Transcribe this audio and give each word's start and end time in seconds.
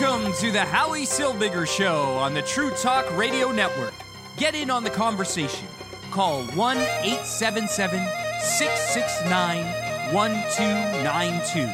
Welcome 0.00 0.32
to 0.34 0.52
the 0.52 0.60
Howie 0.60 1.04
Silbiger 1.04 1.66
Show 1.66 2.02
on 2.18 2.32
the 2.32 2.42
True 2.42 2.70
Talk 2.70 3.16
Radio 3.16 3.50
Network. 3.50 3.94
Get 4.36 4.54
in 4.54 4.70
on 4.70 4.84
the 4.84 4.90
conversation. 4.90 5.66
Call 6.12 6.44
1 6.44 6.76
877 6.76 8.06
669 8.40 10.14
1292. 10.14 11.66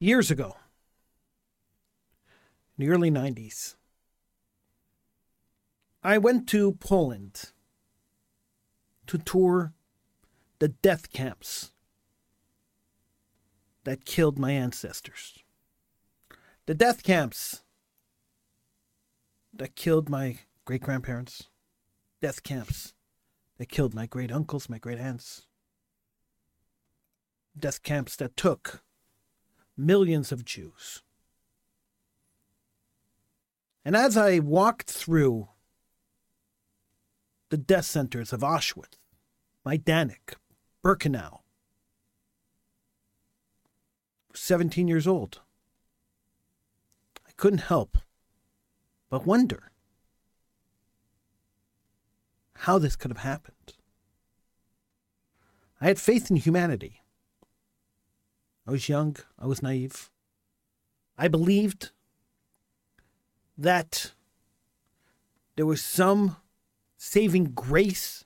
Years 0.00 0.32
ago, 0.32 0.56
in 2.76 2.84
the 2.84 2.90
early 2.90 3.12
90s, 3.12 3.76
I 6.06 6.18
went 6.18 6.48
to 6.50 6.70
Poland 6.70 7.50
to 9.08 9.18
tour 9.18 9.72
the 10.60 10.68
death 10.68 11.10
camps 11.10 11.72
that 13.82 14.04
killed 14.04 14.38
my 14.38 14.52
ancestors. 14.52 15.42
The 16.66 16.74
death 16.76 17.02
camps 17.02 17.64
that 19.52 19.74
killed 19.74 20.08
my 20.08 20.38
great 20.64 20.82
grandparents, 20.82 21.48
death 22.20 22.44
camps 22.44 22.94
that 23.58 23.66
killed 23.66 23.92
my 23.92 24.06
great 24.06 24.30
uncles, 24.30 24.68
my 24.68 24.78
great 24.78 25.00
aunts, 25.00 25.46
death 27.58 27.82
camps 27.82 28.14
that 28.14 28.36
took 28.36 28.84
millions 29.76 30.30
of 30.30 30.44
Jews. 30.44 31.02
And 33.84 33.96
as 33.96 34.16
I 34.16 34.38
walked 34.38 34.88
through 34.88 35.48
the 37.50 37.56
death 37.56 37.84
centers 37.84 38.32
of 38.32 38.40
Auschwitz, 38.40 38.98
Majdanek, 39.64 40.34
Birkenau, 40.84 41.40
17 44.34 44.88
years 44.88 45.06
old, 45.06 45.40
I 47.26 47.30
couldn't 47.36 47.60
help 47.60 47.98
but 49.08 49.26
wonder 49.26 49.70
how 52.60 52.78
this 52.78 52.96
could 52.96 53.10
have 53.10 53.24
happened. 53.24 53.74
I 55.80 55.86
had 55.86 56.00
faith 56.00 56.30
in 56.30 56.36
humanity. 56.36 57.02
I 58.66 58.70
was 58.70 58.88
young, 58.88 59.16
I 59.38 59.46
was 59.46 59.62
naive. 59.62 60.10
I 61.18 61.28
believed 61.28 61.90
that 63.56 64.12
there 65.54 65.66
was 65.66 65.82
some 65.82 66.36
saving 67.06 67.44
grace 67.54 68.24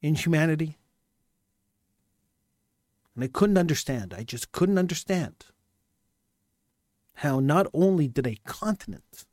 in 0.00 0.14
humanity. 0.14 0.78
And 3.14 3.24
I 3.24 3.26
couldn't 3.26 3.58
understand, 3.58 4.14
I 4.16 4.22
just 4.22 4.52
couldn't 4.52 4.78
understand 4.78 5.46
how 7.14 7.40
not 7.40 7.66
only 7.74 8.06
did 8.06 8.26
a 8.26 8.38
continent 8.44 9.24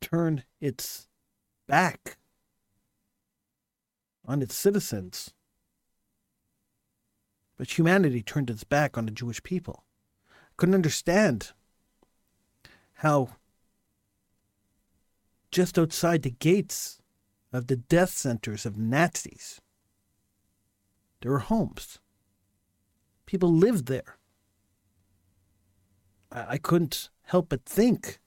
turn 0.00 0.42
its 0.60 1.08
back 1.68 2.18
on 4.26 4.42
its 4.42 4.56
citizens, 4.56 5.32
but 7.56 7.78
humanity 7.78 8.22
turned 8.22 8.50
its 8.50 8.64
back 8.64 8.98
on 8.98 9.06
the 9.06 9.12
Jewish 9.12 9.42
people. 9.44 9.84
I 10.28 10.54
couldn't 10.56 10.74
understand 10.74 11.52
how 12.94 13.36
just 15.50 15.78
outside 15.78 16.22
the 16.22 16.30
gates 16.30 17.00
of 17.52 17.66
the 17.66 17.76
death 17.76 18.10
centers 18.10 18.64
of 18.64 18.78
Nazis, 18.78 19.60
there 21.20 21.32
were 21.32 21.40
homes. 21.40 21.98
People 23.26 23.52
lived 23.52 23.86
there. 23.86 24.18
I, 26.30 26.46
I 26.50 26.58
couldn't 26.58 27.10
help 27.24 27.48
but 27.48 27.64
think 27.64 28.18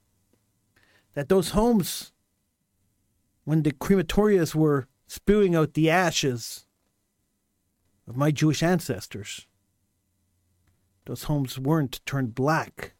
that 1.13 1.29
those 1.29 1.51
homes, 1.51 2.11
when 3.43 3.63
the 3.63 3.71
crematorias 3.71 4.55
were 4.55 4.87
spewing 5.07 5.55
out 5.55 5.73
the 5.73 5.89
ashes 5.89 6.65
of 8.07 8.17
my 8.17 8.31
Jewish 8.31 8.63
ancestors, 8.63 9.47
those 11.05 11.23
homes 11.23 11.59
weren't 11.59 12.05
turned 12.05 12.33
black 12.33 12.95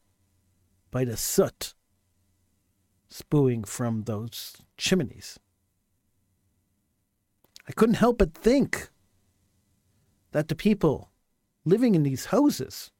by 0.91 1.05
the 1.05 1.17
soot 1.17 1.73
spewing 3.13 3.63
from 3.63 4.01
those 4.03 4.55
chimneys. 4.75 5.39
I 7.67 7.71
couldn't 7.71 7.95
help 7.95 8.17
but 8.17 8.33
think 8.33 8.89
that 10.31 10.47
the 10.47 10.55
people 10.55 11.11
living 11.63 11.93
in 11.93 12.01
these 12.01 12.25
houses 12.25 12.91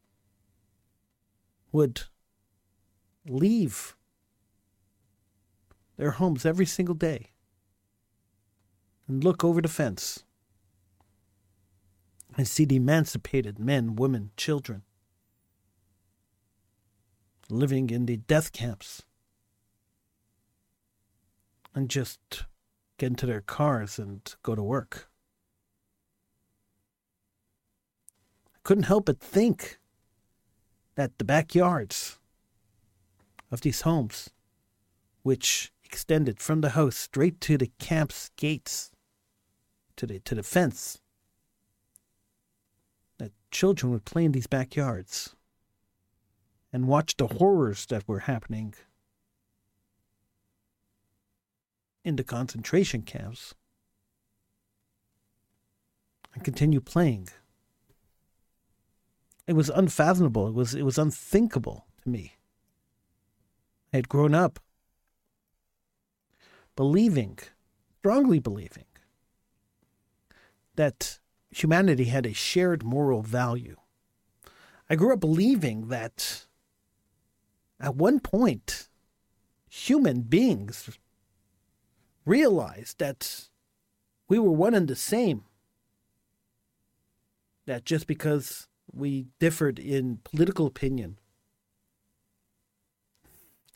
would 1.72 2.03
leave 3.28 3.96
their 5.97 6.12
homes 6.12 6.46
every 6.46 6.68
single 6.68 6.96
day 6.96 7.31
and 9.07 9.23
look 9.23 9.44
over 9.44 9.62
the 9.62 9.68
fence 9.68 10.23
and 12.38 12.47
see 12.47 12.66
the 12.66 12.75
emancipated 12.75 13.57
men, 13.57 13.96
women, 13.96 14.29
children 14.38 14.84
living 17.50 17.90
in 17.90 18.06
the 18.06 18.18
death 18.18 18.52
camps 18.52 19.03
and 21.75 21.89
just 21.89 22.45
get 22.97 23.07
into 23.07 23.25
their 23.25 23.41
cars 23.41 23.97
and 24.00 24.35
go 24.44 24.56
to 24.56 24.63
work. 24.63 25.09
I 28.56 28.59
couldn't 28.63 28.84
help 28.84 29.06
but 29.06 29.19
think 29.19 29.79
that 30.95 31.17
the 31.17 31.25
backyards 31.25 32.19
of 33.51 33.61
these 33.61 33.81
homes, 33.81 34.29
which 35.23 35.72
extended 35.84 36.39
from 36.39 36.61
the 36.61 36.72
house 36.72 36.95
straight 36.95 37.41
to 37.41 37.57
the 37.57 37.72
camp's 37.79 38.29
gates, 38.35 38.91
to 39.95 40.07
the 40.07 40.19
to 40.19 40.35
the 40.35 40.44
fence, 40.44 41.01
that 43.17 43.31
children 43.51 43.91
would 43.91 44.05
play 44.05 44.25
in 44.25 44.31
these 44.31 44.47
backyards 44.47 45.35
and 46.72 46.88
watch 46.88 47.16
the 47.17 47.28
horrors 47.28 47.85
that 47.85 48.07
were 48.07 48.19
happening 48.19 48.73
in 52.03 52.16
the 52.16 52.24
concentration 52.24 53.02
camps 53.02 53.56
and 56.34 56.44
continue 56.44 56.81
playing. 56.81 57.30
It 59.47 59.53
was 59.53 59.69
unfathomable. 59.69 60.47
It 60.47 60.53
was 60.53 60.74
it 60.74 60.84
was 60.84 60.97
unthinkable 60.97 61.86
to 62.03 62.09
me. 62.09 62.38
I 63.91 63.97
had 63.97 64.09
grown 64.09 64.34
up 64.34 64.59
believing, 66.75 67.38
strongly 68.00 68.40
believing, 68.40 68.85
that 70.75 71.20
humanity 71.52 72.06
had 72.06 72.25
a 72.25 72.34
shared 72.34 72.84
moral 72.84 73.22
value. 73.22 73.78
I 74.90 74.96
grew 74.96 75.14
up 75.14 75.20
believing 75.20 75.88
that 75.90 76.46
at 77.80 77.96
one 77.96 78.20
point 78.20 78.88
human 79.70 80.22
beings 80.22 80.97
realized 82.25 83.00
that 83.00 83.50
we 84.28 84.39
were 84.39 84.51
one 84.51 84.73
and 84.73 84.88
the 84.88 84.95
same. 84.95 85.44
That 87.66 87.85
just 87.85 88.07
because 88.07 88.67
we 88.91 89.28
differed 89.39 89.79
in 89.79 90.19
political 90.23 90.66
opinion, 90.66 91.17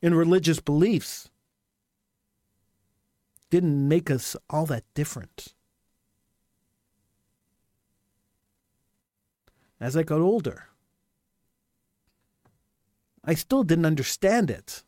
in 0.01 0.13
religious 0.13 0.59
beliefs, 0.59 1.29
didn't 3.49 3.87
make 3.87 4.11
us 4.11 4.35
all 4.49 4.65
that 4.65 4.83
different. 4.93 5.53
As 9.79 9.95
I 9.95 10.03
got 10.03 10.19
older, 10.19 10.67
I 13.23 13.35
still 13.35 13.63
didn't 13.63 13.85
understand 13.85 14.49
it. 14.49 14.83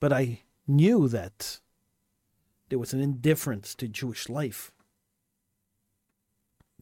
But 0.00 0.12
I 0.12 0.41
knew 0.66 1.08
that 1.08 1.60
there 2.68 2.78
was 2.78 2.92
an 2.92 3.00
indifference 3.00 3.74
to 3.74 3.88
Jewish 3.88 4.28
life. 4.28 4.72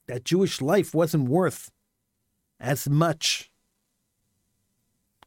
That 0.07 0.25
Jewish 0.25 0.61
life 0.61 0.95
wasn't 0.95 1.29
worth 1.29 1.71
as 2.59 2.89
much 2.89 3.51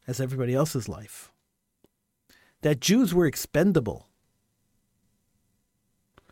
as 0.06 0.20
everybody 0.20 0.54
else's 0.54 0.88
life. 0.88 1.32
That 2.62 2.80
Jews 2.80 3.12
were 3.12 3.26
expendable. 3.26 4.08
I 6.18 6.22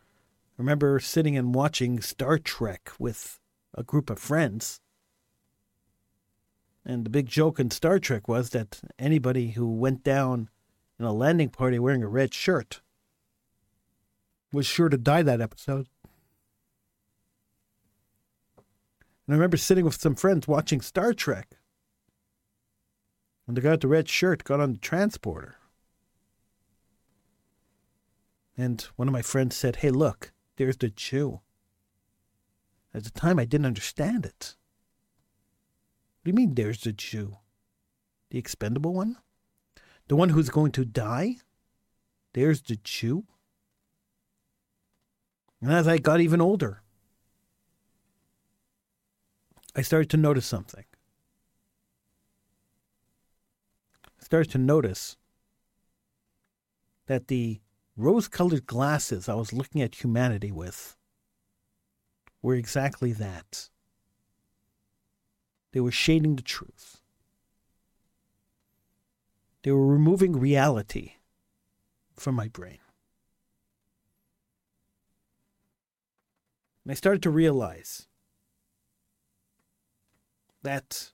remember 0.58 1.00
sitting 1.00 1.36
and 1.36 1.54
watching 1.54 2.00
Star 2.00 2.38
Trek 2.38 2.90
with 2.98 3.40
a 3.74 3.82
group 3.82 4.10
of 4.10 4.18
friends. 4.18 4.80
And 6.84 7.04
the 7.04 7.10
big 7.10 7.26
joke 7.26 7.58
in 7.60 7.70
Star 7.70 7.98
Trek 7.98 8.28
was 8.28 8.50
that 8.50 8.80
anybody 8.98 9.50
who 9.50 9.70
went 9.70 10.04
down 10.04 10.48
in 10.98 11.04
a 11.04 11.12
landing 11.12 11.48
party 11.48 11.78
wearing 11.78 12.02
a 12.02 12.08
red 12.08 12.32
shirt 12.34 12.80
was 14.52 14.66
sure 14.66 14.88
to 14.88 14.98
die 14.98 15.22
that 15.22 15.40
episode. 15.40 15.88
And 19.26 19.34
I 19.34 19.38
remember 19.38 19.56
sitting 19.56 19.84
with 19.84 20.00
some 20.00 20.14
friends 20.14 20.46
watching 20.46 20.80
Star 20.80 21.14
Trek. 21.14 21.56
And 23.46 23.56
the 23.56 23.60
guy 23.60 23.70
with 23.72 23.80
the 23.80 23.88
red 23.88 24.08
shirt 24.08 24.44
got 24.44 24.60
on 24.60 24.72
the 24.72 24.78
transporter. 24.78 25.56
And 28.56 28.80
one 28.96 29.08
of 29.08 29.12
my 29.12 29.22
friends 29.22 29.56
said, 29.56 29.76
Hey, 29.76 29.90
look, 29.90 30.32
there's 30.56 30.76
the 30.76 30.90
Jew. 30.90 31.40
At 32.94 33.04
the 33.04 33.10
time, 33.10 33.38
I 33.38 33.46
didn't 33.46 33.66
understand 33.66 34.26
it. 34.26 34.54
What 36.20 36.24
do 36.26 36.30
you 36.30 36.34
mean, 36.34 36.54
there's 36.54 36.82
the 36.82 36.92
Jew? 36.92 37.38
The 38.30 38.38
expendable 38.38 38.92
one? 38.92 39.16
The 40.12 40.16
one 40.16 40.28
who's 40.28 40.50
going 40.50 40.72
to 40.72 40.84
die? 40.84 41.36
There's 42.34 42.60
the 42.60 42.76
Jew? 42.84 43.24
And 45.62 45.72
as 45.72 45.88
I 45.88 45.96
got 45.96 46.20
even 46.20 46.38
older, 46.38 46.82
I 49.74 49.80
started 49.80 50.10
to 50.10 50.18
notice 50.18 50.44
something. 50.44 50.84
I 54.04 54.22
started 54.22 54.50
to 54.50 54.58
notice 54.58 55.16
that 57.06 57.28
the 57.28 57.62
rose 57.96 58.28
colored 58.28 58.66
glasses 58.66 59.30
I 59.30 59.34
was 59.34 59.54
looking 59.54 59.80
at 59.80 60.04
humanity 60.04 60.52
with 60.52 60.94
were 62.42 62.54
exactly 62.54 63.12
that. 63.12 63.70
They 65.72 65.80
were 65.80 65.90
shading 65.90 66.36
the 66.36 66.42
truth. 66.42 67.01
They 69.62 69.70
were 69.70 69.86
removing 69.86 70.38
reality 70.38 71.14
from 72.16 72.34
my 72.34 72.48
brain. 72.48 72.78
And 76.84 76.90
I 76.90 76.94
started 76.94 77.22
to 77.22 77.30
realize 77.30 78.08
that 80.62 81.12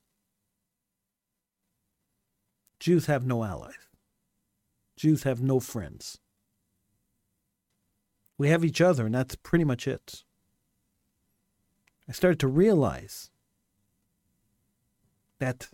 Jews 2.81 3.07
have 3.07 3.27
no 3.27 3.45
allies. 3.45 3.75
Jews 4.97 5.25
have 5.25 5.43
no 5.43 5.61
friends. 5.61 6.19
We 8.39 8.49
have 8.49 8.65
each 8.65 8.81
other, 8.81 9.07
and 9.07 9.15
that's 9.15 9.35
pretty 9.37 9.65
much 9.65 9.87
it. 9.87 10.25
I 12.09 12.13
started 12.13 12.41
to 12.41 12.49
realize 12.49 13.31
that 15.39 15.69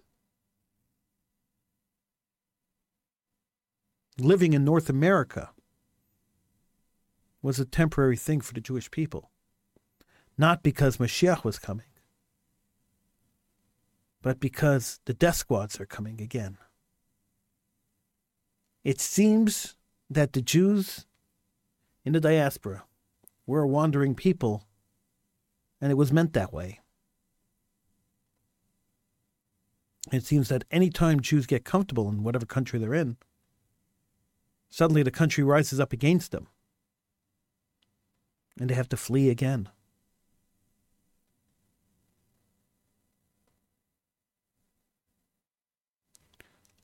living 4.18 4.52
in 4.52 4.64
North 4.64 4.88
America 4.88 5.50
was 7.42 7.58
a 7.58 7.64
temporary 7.64 8.16
thing 8.16 8.40
for 8.40 8.54
the 8.54 8.60
Jewish 8.60 8.90
people. 8.90 9.30
Not 10.36 10.62
because 10.62 10.96
Mashiach 10.96 11.44
was 11.44 11.58
coming, 11.58 11.86
but 14.22 14.40
because 14.40 14.98
the 15.04 15.14
death 15.14 15.36
squads 15.36 15.78
are 15.78 15.86
coming 15.86 16.20
again. 16.20 16.58
It 18.82 19.00
seems 19.00 19.76
that 20.10 20.32
the 20.32 20.42
Jews 20.42 21.06
in 22.04 22.12
the 22.12 22.20
diaspora 22.20 22.84
were 23.46 23.62
a 23.62 23.68
wandering 23.68 24.14
people, 24.14 24.64
and 25.80 25.90
it 25.90 25.96
was 25.96 26.12
meant 26.12 26.32
that 26.32 26.52
way. 26.52 26.80
It 30.12 30.24
seems 30.24 30.48
that 30.48 30.64
any 30.70 30.90
time 30.90 31.20
Jews 31.20 31.46
get 31.46 31.64
comfortable 31.64 32.08
in 32.08 32.22
whatever 32.22 32.44
country 32.44 32.78
they're 32.78 32.94
in, 32.94 33.16
suddenly 34.74 35.04
the 35.04 35.10
country 35.12 35.44
rises 35.44 35.78
up 35.78 35.92
against 35.92 36.32
them. 36.32 36.48
And 38.58 38.68
they 38.68 38.74
have 38.74 38.88
to 38.88 38.96
flee 38.96 39.30
again. 39.30 39.68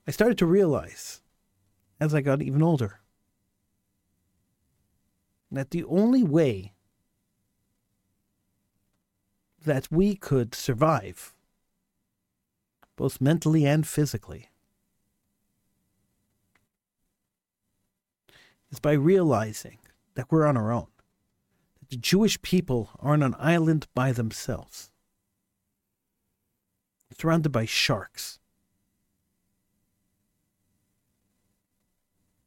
I 0.07 0.13
started 0.13 0.39
to 0.39 0.47
realize 0.47 1.21
as 1.99 2.15
I 2.15 2.21
got 2.21 2.43
even 2.43 2.63
older 2.63 3.01
that 5.51 5.73
the 5.73 5.83
only 5.83 6.23
way 6.23 6.75
that 9.65 9.91
we 9.91 10.15
could 10.15 10.55
survive 10.55 11.35
both 12.95 13.21
mentally 13.21 13.67
and 13.67 13.85
physically, 13.85 14.50
is 18.71 18.81
by 18.81 18.93
realizing 18.93 19.79
that 20.15 20.31
we're 20.31 20.47
on 20.47 20.57
our 20.57 20.73
own. 20.73 20.87
That 21.81 21.91
the 21.91 21.97
Jewish 21.97 22.41
people 22.43 22.91
are 22.99 23.13
on 23.13 23.23
an 23.23 23.35
island 23.39 23.87
by 23.95 24.13
themselves, 24.13 24.91
surrounded 27.19 27.51
by 27.51 27.65
sharks. 27.65 28.39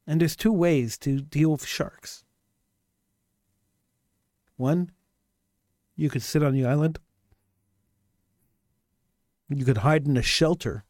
And 0.06 0.20
there's 0.20 0.36
two 0.36 0.52
ways 0.52 0.98
to 0.98 1.20
deal 1.20 1.52
with 1.52 1.64
sharks. 1.64 2.24
One, 4.56 4.90
you 5.96 6.10
could 6.10 6.22
sit 6.22 6.42
on 6.42 6.52
the 6.52 6.66
island 6.66 6.98
you 9.48 9.64
could 9.64 9.78
hide 9.78 10.06
in 10.06 10.16
a 10.16 10.22
shelter 10.22 10.84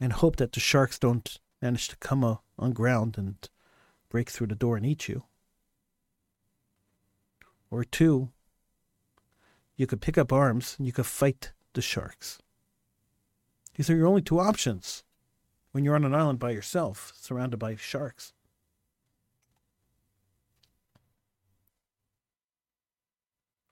and 0.00 0.12
hope 0.12 0.36
that 0.36 0.52
the 0.52 0.60
sharks 0.60 0.98
don't 0.98 1.38
manage 1.60 1.88
to 1.88 1.96
come 1.96 2.22
uh, 2.24 2.36
on 2.58 2.72
ground 2.72 3.16
and 3.16 3.48
break 4.08 4.30
through 4.30 4.48
the 4.48 4.54
door 4.54 4.76
and 4.76 4.86
eat 4.86 5.08
you. 5.08 5.24
Or 7.70 7.84
two, 7.84 8.30
you 9.76 9.86
could 9.86 10.00
pick 10.00 10.18
up 10.18 10.32
arms 10.32 10.74
and 10.78 10.86
you 10.86 10.92
could 10.92 11.06
fight 11.06 11.52
the 11.74 11.82
sharks. 11.82 12.38
These 13.76 13.90
are 13.90 13.96
your 13.96 14.06
only 14.06 14.22
two 14.22 14.40
options 14.40 15.04
when 15.72 15.84
you're 15.84 15.94
on 15.94 16.04
an 16.04 16.14
island 16.14 16.38
by 16.38 16.50
yourself, 16.50 17.12
surrounded 17.14 17.58
by 17.58 17.76
sharks. 17.76 18.32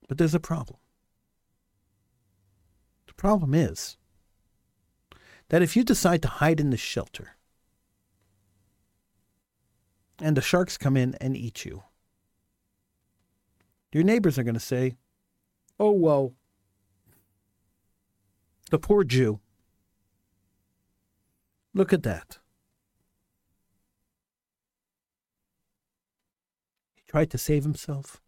But 0.08 0.18
there's 0.18 0.34
a 0.34 0.40
problem 0.40 0.78
The 3.06 3.14
problem 3.14 3.54
is 3.54 3.96
that 5.48 5.62
if 5.62 5.74
you 5.76 5.82
decide 5.82 6.22
to 6.22 6.28
hide 6.28 6.60
in 6.60 6.70
the 6.70 6.76
shelter 6.76 7.35
and 10.20 10.36
the 10.36 10.42
sharks 10.42 10.76
come 10.76 10.96
in 10.96 11.14
and 11.20 11.36
eat 11.36 11.64
you, 11.64 11.82
your 13.92 14.04
neighbors 14.04 14.38
are 14.38 14.42
going 14.42 14.54
to 14.54 14.60
say, 14.60 14.96
Oh, 15.78 15.90
well, 15.90 16.32
the 18.70 18.78
poor 18.78 19.04
Jew. 19.04 19.40
Look 21.74 21.92
at 21.92 22.02
that. 22.02 22.38
He 26.94 27.02
tried 27.06 27.30
to 27.30 27.38
save 27.38 27.62
himself. 27.62 28.20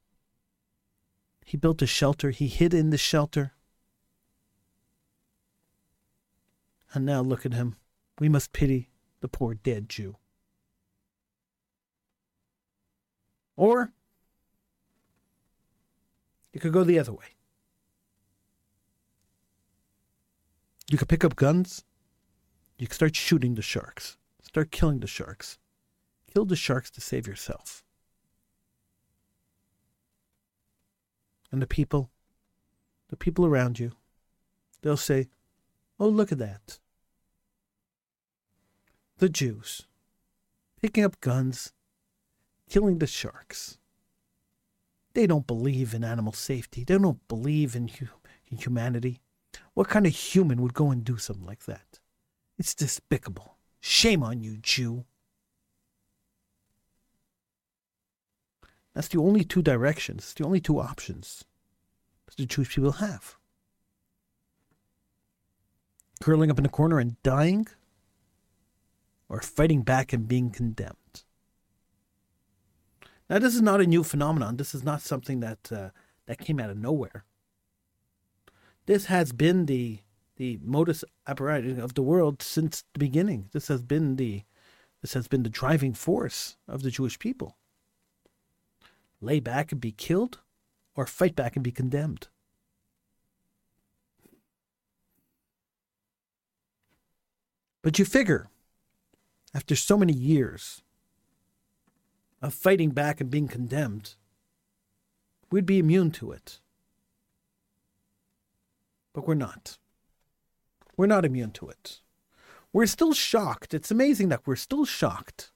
He 1.45 1.57
built 1.57 1.81
a 1.81 1.87
shelter. 1.87 2.31
He 2.31 2.47
hid 2.49 2.75
in 2.75 2.91
the 2.91 2.99
shelter. 2.99 3.53
And 6.93 7.07
now 7.07 7.23
look 7.23 7.47
at 7.47 7.55
him. 7.55 7.77
We 8.19 8.29
must 8.29 8.53
pity 8.53 8.91
the 9.21 9.29
poor 9.29 9.55
dead 9.55 9.89
Jew. 9.89 10.17
Or 13.59 13.91
you 16.53 16.61
could 16.61 16.73
go 16.73 16.85
the 16.85 17.01
other 17.01 17.13
way. 17.13 17.35
You 20.89 20.97
could 20.97 21.09
pick 21.09 21.25
up 21.25 21.35
guns. 21.35 21.85
You 22.79 22.87
could 22.87 22.95
start 22.95 23.17
shooting 23.17 23.57
the 23.57 23.63
sharks. 23.63 24.17
Start 24.43 24.71
killing 24.71 25.01
the 25.01 25.09
sharks. 25.09 25.59
Kill 26.33 26.45
the 26.45 26.55
sharks 26.55 26.89
to 26.93 27.01
save 27.01 27.27
yourself. 27.27 27.83
And 31.51 31.61
the 31.61 31.67
people, 31.67 32.11
the 33.09 33.17
people 33.17 33.45
around 33.45 33.81
you, 33.81 33.91
they'll 34.83 34.97
say, 34.97 35.31
Oh, 35.99 36.07
look 36.07 36.31
at 36.31 36.39
that. 36.39 36.79
The 39.17 39.29
Jews 39.29 39.83
picking 40.81 41.03
up 41.03 41.21
guns, 41.21 41.73
killing 42.69 42.99
the 42.99 43.07
sharks. 43.07 43.79
They 45.15 45.27
don't 45.27 45.47
believe 45.47 45.95
in 45.95 46.05
animal 46.05 46.33
safety. 46.33 46.85
They 46.85 46.99
don't 46.99 47.27
believe 47.29 47.75
in, 47.75 47.89
hu- 47.89 48.07
in 48.51 48.59
humanity. 48.59 49.21
What 49.75 49.89
kind 49.89 50.07
of 50.07 50.15
human 50.15 50.61
would 50.63 50.75
go 50.75 50.91
and 50.91 51.05
do 51.05 51.17
something 51.17 51.47
like 51.47 51.65
that? 51.65 52.01
It's 52.59 52.75
despicable. 52.75 53.57
Shame 53.81 54.23
on 54.23 54.41
you, 54.41 54.57
Jew. 54.59 55.05
That's 58.95 59.09
the 59.09 59.21
only 59.21 59.45
two 59.45 59.63
directions, 59.63 60.35
the 60.35 60.45
only 60.45 60.61
two 60.61 60.81
options 60.81 61.45
that 62.27 62.37
the 62.37 62.47
Jewish 62.47 62.75
people 62.75 62.93
have. 62.93 63.39
curling 66.21 66.51
up 66.51 66.59
in 66.59 66.67
a 66.67 66.69
corner 66.69 66.99
and 66.99 67.21
dying, 67.23 67.67
or 69.29 69.41
fighting 69.41 69.83
back 69.83 70.13
and 70.13 70.27
being 70.27 70.51
condemned. 70.51 71.23
Now, 73.29 73.39
this 73.39 73.55
is 73.55 73.63
not 73.63 73.81
a 73.81 73.87
new 73.87 74.03
phenomenon. 74.03 74.57
This 74.57 74.75
is 74.75 74.83
not 74.83 75.03
something 75.03 75.41
that 75.41 75.71
uh, 75.71 75.91
that 76.27 76.39
came 76.39 76.59
out 76.59 76.71
of 76.71 76.79
nowhere. 76.79 77.25
This 78.87 79.07
has 79.07 79.33
been 79.33 79.67
the 79.67 80.01
the 80.37 80.59
modus 80.63 81.05
operandi 81.27 81.81
of 81.81 81.95
the 81.95 82.03
world 82.03 82.43
since 82.43 82.85
the 82.93 82.99
beginning. 82.99 83.51
This 83.53 83.69
has 83.69 83.83
been 83.83 84.17
the 84.17 84.45
this 85.03 85.15
has 85.15 85.29
been 85.29 85.43
the 85.43 85.51
driving 85.51 85.93
force 85.93 86.57
of 86.67 86.83
the 86.83 86.91
Jewish 86.91 87.19
people. 87.19 87.57
Lay 89.21 89.41
back 89.41 89.73
and 89.73 89.81
be 89.81 89.93
killed, 89.93 90.39
or 90.95 91.07
fight 91.07 91.37
back 91.37 91.57
and 91.57 91.63
be 91.63 91.71
condemned. 91.73 92.29
But 97.83 97.99
you 97.99 98.05
figure, 98.05 98.49
after 99.55 99.77
so 99.77 99.97
many 99.97 100.13
years 100.13 100.83
of 102.41 102.55
fighting 102.55 102.91
back 102.91 103.21
and 103.21 103.31
being 103.31 103.49
condemned, 103.49 104.15
we'd 105.51 105.67
be 105.67 105.79
immune 105.79 106.11
to 106.13 106.33
it. 106.33 106.61
But 109.13 109.27
we're 109.27 109.35
not. 109.35 109.79
We're 110.97 111.07
not 111.07 111.25
immune 111.25 111.53
to 111.53 111.69
it. 111.69 112.01
We're 112.73 112.87
still 112.87 113.13
shocked. 113.13 113.75
It's 113.75 113.91
amazing 113.91 114.29
that 114.29 114.47
we're 114.47 114.57
still 114.57 114.85
shocked 114.85 115.51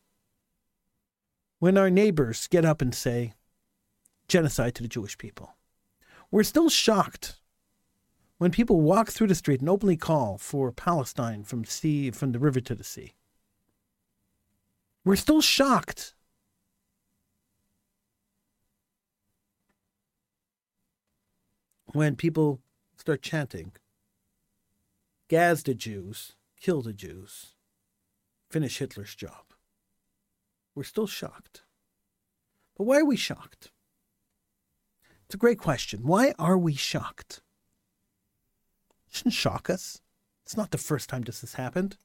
when 1.59 1.79
our 1.79 1.91
neighbors 1.91 2.49
get 2.49 2.65
up 2.65 2.83
and 2.83 2.95
say, 2.95 3.35
genocide 4.27 4.75
to 4.75 4.83
the 4.83 4.89
Jewish 4.89 5.19
people. 5.19 5.55
We're 6.31 6.43
still 6.43 6.71
shocked 6.71 7.37
when 8.39 8.51
people 8.51 8.81
walk 8.81 9.11
through 9.11 9.29
the 9.29 9.35
street 9.35 9.61
and 9.61 9.69
openly 9.69 9.97
call 9.97 10.39
for 10.39 10.73
Palestine 10.73 11.45
from 11.45 11.65
sea 11.65 12.11
from 12.11 12.33
the 12.33 12.39
river 12.39 12.61
to 12.61 12.75
the 12.75 12.83
sea. 12.83 13.13
We're 15.05 15.17
still 15.17 15.41
shocked 15.41 16.15
when 21.93 22.17
people 22.17 22.61
start 22.97 23.23
chanting, 23.23 23.73
Gaz 25.29 25.63
the 25.63 25.75
Jews, 25.75 26.33
kill 26.61 26.83
the 26.83 26.93
Jews, 26.93 27.55
finish 28.51 28.79
Hitler's 28.79 29.15
job. 29.15 29.45
We're 30.75 30.85
still 30.85 31.07
shocked. 31.07 31.63
But 32.77 32.85
why 32.85 32.99
are 33.01 33.05
we 33.05 33.17
shocked? 33.17 33.71
It's 35.27 35.35
a 35.35 35.39
great 35.39 35.59
question. 35.59 36.01
Why 36.03 36.35
are 36.39 36.59
we 36.59 36.75
shocked? 36.75 37.41
It 39.07 39.17
shouldn't 39.17 39.35
shock 39.35 39.69
us. 39.71 40.01
It's 40.45 40.57
not 40.57 40.71
the 40.71 40.79
first 40.79 41.09
time 41.09 41.23
this 41.23 41.43
has 41.43 41.55
happened. 41.55 41.97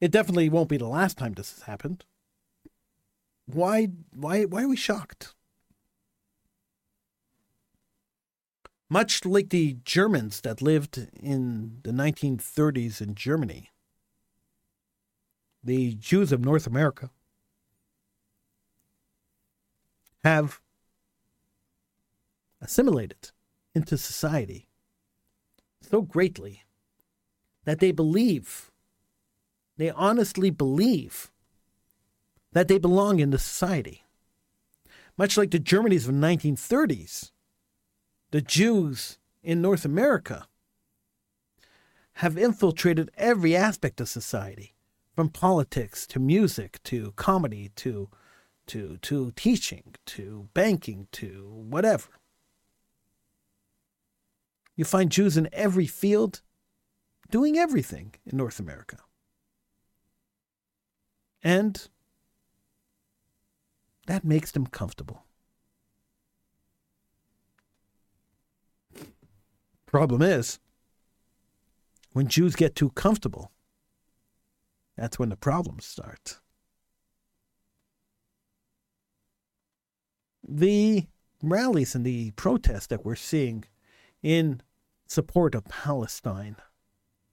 It 0.00 0.10
definitely 0.10 0.48
won't 0.48 0.68
be 0.68 0.76
the 0.76 0.88
last 0.88 1.18
time 1.18 1.32
this 1.32 1.52
has 1.54 1.62
happened. 1.62 2.04
Why 3.46 3.88
why 4.14 4.44
why 4.44 4.62
are 4.64 4.68
we 4.68 4.76
shocked? 4.76 5.34
Much 8.88 9.24
like 9.24 9.50
the 9.50 9.78
Germans 9.84 10.40
that 10.42 10.60
lived 10.60 11.08
in 11.20 11.78
the 11.82 11.90
1930s 11.90 13.00
in 13.00 13.14
Germany, 13.14 13.70
the 15.62 15.94
Jews 15.94 16.32
of 16.32 16.44
North 16.44 16.66
America 16.66 17.10
have 20.22 20.60
assimilated 22.60 23.30
into 23.74 23.96
society 23.96 24.68
so 25.80 26.02
greatly 26.02 26.62
that 27.64 27.78
they 27.78 27.92
believe, 27.92 28.70
they 29.76 29.90
honestly 29.90 30.50
believe 30.50 31.30
that 32.52 32.68
they 32.68 32.78
belong 32.78 33.20
in 33.20 33.30
the 33.30 33.38
society. 33.38 34.04
Much 35.16 35.36
like 35.36 35.50
the 35.50 35.58
Germanys 35.58 36.08
of 36.08 36.14
the 36.14 36.26
1930s, 36.26 37.30
the 38.34 38.42
Jews 38.42 39.18
in 39.44 39.62
North 39.62 39.84
America 39.84 40.48
have 42.14 42.36
infiltrated 42.36 43.12
every 43.16 43.54
aspect 43.54 44.00
of 44.00 44.08
society, 44.08 44.74
from 45.14 45.28
politics 45.28 46.04
to 46.08 46.18
music 46.18 46.82
to 46.82 47.12
comedy 47.12 47.70
to 47.76 48.08
to 48.66 48.98
to 49.02 49.30
teaching 49.36 49.94
to 50.06 50.48
banking 50.52 51.06
to 51.12 51.48
whatever. 51.48 52.08
You 54.74 54.84
find 54.84 55.12
Jews 55.12 55.36
in 55.36 55.48
every 55.52 55.86
field 55.86 56.40
doing 57.30 57.56
everything 57.56 58.16
in 58.26 58.36
North 58.36 58.58
America. 58.58 58.98
And 61.40 61.86
that 64.08 64.24
makes 64.24 64.50
them 64.50 64.66
comfortable. 64.66 65.23
Problem 69.94 70.22
is, 70.22 70.58
when 72.14 72.26
Jews 72.26 72.56
get 72.56 72.74
too 72.74 72.90
comfortable, 72.90 73.52
that's 74.96 75.20
when 75.20 75.28
the 75.28 75.36
problems 75.36 75.84
start. 75.84 76.40
The 80.42 81.06
rallies 81.44 81.94
and 81.94 82.04
the 82.04 82.32
protests 82.32 82.88
that 82.88 83.04
we're 83.04 83.14
seeing 83.14 83.66
in 84.20 84.62
support 85.06 85.54
of 85.54 85.64
Palestine, 85.66 86.56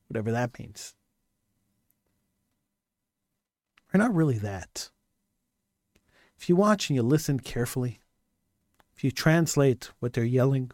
whatever 0.08 0.32
that 0.32 0.60
means, 0.60 0.94
are 3.92 3.98
not 3.98 4.14
really 4.14 4.38
that. 4.38 4.92
If 6.38 6.48
you 6.48 6.56
watch 6.56 6.92
and 6.92 6.96
you 6.96 7.02
listen 7.02 7.40
carefully, 7.40 8.02
if 8.96 9.04
you 9.04 9.10
translate 9.10 9.90
what 10.00 10.14
they're 10.14 10.24
yelling, 10.24 10.70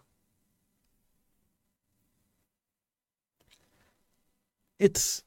it's 4.80 5.24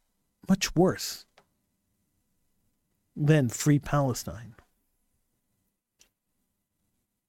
much 0.48 0.74
worse 0.74 1.26
than 3.16 3.48
Free 3.48 3.78
Palestine. 3.78 4.54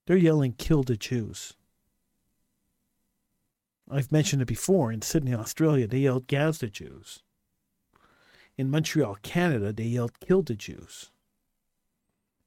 They're 0.08 0.18
yelling, 0.18 0.54
kill 0.54 0.84
the 0.84 0.98
Jews. 0.98 1.54
I've 3.90 4.12
mentioned 4.12 4.42
it 4.42 4.48
before. 4.48 4.92
In 4.92 5.02
Sydney, 5.02 5.34
Australia, 5.34 5.86
they 5.88 6.00
yelled, 6.00 6.28
Gaz 6.28 6.60
the 6.60 6.68
Jews. 6.68 7.24
In 8.58 8.70
Montreal, 8.70 9.18
Canada, 9.22 9.72
they 9.72 9.84
yelled, 9.84 10.20
kill 10.20 10.42
the 10.42 10.56
Jews. 10.56 11.12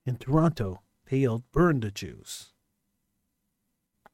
In 0.05 0.17
Toronto, 0.17 0.81
they 1.11 1.19
yelled, 1.19 1.45
burn 1.53 1.81
the 1.81 1.91
Jews. 1.91 2.53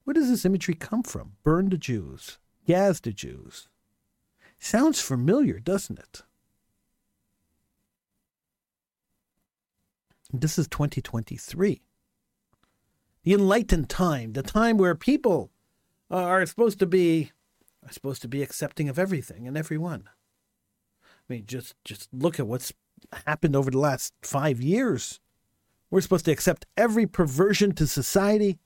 Where 0.05 0.15
does 0.15 0.29
this 0.29 0.45
imagery 0.45 0.75
come 0.75 1.03
from? 1.03 1.33
Burn 1.43 1.69
the 1.69 1.79
Jews, 1.79 2.39
Gaz 2.67 3.01
the 3.01 3.13
Jews. 3.13 3.69
Sounds 4.63 5.01
familiar, 5.01 5.59
doesn't 5.59 5.99
it? 5.99 6.23
This 10.33 10.59
is 10.59 10.69
2023. 10.69 11.81
The 13.25 13.33
enlightened 13.33 13.89
time, 13.89 14.35
the 14.35 14.43
time 14.43 14.77
where 14.77 14.95
people 14.95 15.51
are 16.11 16.45
supposed 16.45 16.79
to 16.79 16.87
be 16.87 17.33
are 17.85 17.93
supposed 17.93 18.21
to 18.23 18.29
be 18.29 18.43
accepting 18.43 18.91
of 18.91 18.99
everything 18.99 19.49
and 19.49 19.57
everyone. 19.57 20.05
I 21.03 21.33
mean, 21.33 21.45
just 21.47 21.75
just 21.85 22.09
look 22.13 22.39
at 22.39 22.47
what's 22.47 22.73
happened 23.27 23.57
over 23.57 23.71
the 23.71 23.79
last 23.79 24.13
five 24.23 24.61
years. 24.61 25.21
We're 25.91 26.03
supposed 26.03 26.27
to 26.27 26.33
accept 26.33 26.67
every 26.77 27.07
perversion 27.07 27.73
to 27.77 27.87
society. 27.87 28.59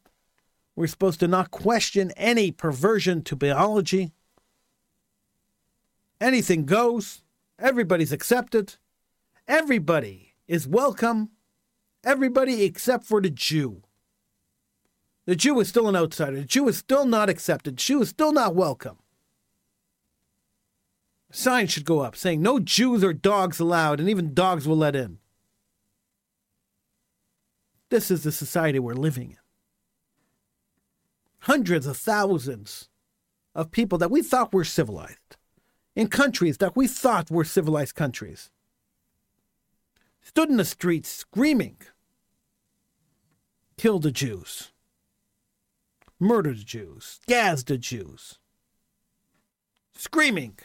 We're 0.74 0.88
supposed 0.88 1.20
to 1.20 1.28
not 1.28 1.52
question 1.52 2.10
any 2.16 2.50
perversion 2.50 3.22
to 3.22 3.36
biology. 3.36 4.12
Anything 6.24 6.64
goes. 6.64 7.20
Everybody's 7.58 8.10
accepted. 8.10 8.76
Everybody 9.46 10.32
is 10.48 10.66
welcome. 10.66 11.32
Everybody 12.02 12.64
except 12.64 13.04
for 13.04 13.20
the 13.20 13.28
Jew. 13.28 13.82
The 15.26 15.36
Jew 15.36 15.60
is 15.60 15.68
still 15.68 15.86
an 15.86 15.94
outsider. 15.94 16.36
The 16.36 16.44
Jew 16.46 16.66
is 16.66 16.78
still 16.78 17.04
not 17.04 17.28
accepted. 17.28 17.74
The 17.74 17.82
Jew 17.82 18.00
is 18.00 18.08
still 18.08 18.32
not 18.32 18.54
welcome. 18.54 18.96
Signs 21.30 21.70
should 21.70 21.84
go 21.84 22.00
up 22.00 22.16
saying 22.16 22.40
no 22.40 22.58
Jews 22.58 23.04
or 23.04 23.12
dogs 23.12 23.60
allowed, 23.60 24.00
and 24.00 24.08
even 24.08 24.32
dogs 24.32 24.66
will 24.66 24.78
let 24.78 24.96
in. 24.96 25.18
This 27.90 28.10
is 28.10 28.22
the 28.22 28.32
society 28.32 28.78
we're 28.78 28.94
living 28.94 29.32
in. 29.32 29.38
Hundreds 31.40 31.86
of 31.86 31.98
thousands 31.98 32.88
of 33.54 33.70
people 33.70 33.98
that 33.98 34.10
we 34.10 34.22
thought 34.22 34.54
were 34.54 34.64
civilized 34.64 35.36
in 35.94 36.08
countries 36.08 36.58
that 36.58 36.76
we 36.76 36.86
thought 36.86 37.30
were 37.30 37.44
civilized 37.44 37.94
countries 37.94 38.50
stood 40.22 40.48
in 40.48 40.56
the 40.56 40.64
streets 40.64 41.08
screaming, 41.08 41.76
kill 43.76 43.98
the 43.98 44.10
Jews, 44.10 44.72
murder 46.18 46.54
the 46.54 46.64
Jews, 46.64 47.20
gas 47.26 47.62
the 47.62 47.78
Jews, 47.78 48.38
screaming. 49.94 50.58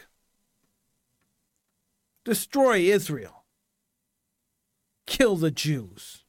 destroy 2.23 2.79
Israel, 2.79 3.43
kill 5.05 5.35
the 5.35 5.51
Jews. 5.51 6.23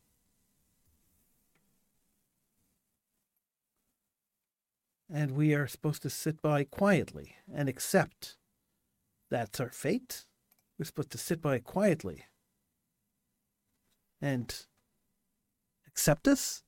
And 5.12 5.32
we 5.32 5.54
are 5.54 5.66
supposed 5.66 6.02
to 6.02 6.10
sit 6.10 6.40
by 6.40 6.64
quietly 6.64 7.34
and 7.52 7.68
accept 7.68 8.36
that's 9.30 9.60
our 9.60 9.70
fate. 9.70 10.24
We're 10.78 10.84
supposed 10.84 11.10
to 11.12 11.18
sit 11.18 11.40
by 11.40 11.58
quietly 11.58 12.24
and 14.20 14.54
accept 15.86 16.24
this. 16.24 16.62